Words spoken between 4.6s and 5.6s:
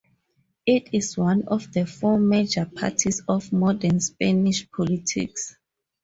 politics.